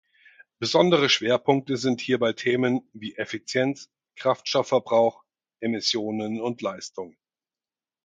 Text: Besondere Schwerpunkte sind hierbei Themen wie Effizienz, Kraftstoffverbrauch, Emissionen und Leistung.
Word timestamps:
Besondere 0.57 1.09
Schwerpunkte 1.09 1.77
sind 1.77 2.01
hierbei 2.01 2.33
Themen 2.33 2.89
wie 2.91 3.13
Effizienz, 3.17 3.91
Kraftstoffverbrauch, 4.15 5.23
Emissionen 5.59 6.41
und 6.41 6.59
Leistung. 6.63 7.17